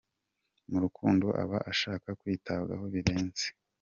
Mu 0.69 0.77
rukundo 0.83 1.25
aba 1.43 1.57
ashaka 1.71 2.07
kwitabwaho 2.19 2.85
birenze. 2.93 3.45